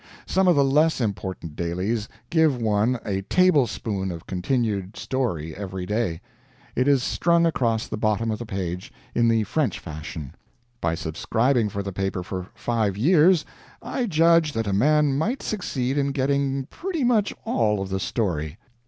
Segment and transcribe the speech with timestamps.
[0.25, 5.85] Some of the less important dailies give one a tablespoonful of a continued story every
[5.85, 6.21] day;
[6.75, 10.33] it is strung across the bottom of the page, in the French fashion.
[10.81, 13.45] By subscribing for the paper for five years
[13.79, 18.57] I judge that a man might succeed in getting pretty much all of the story.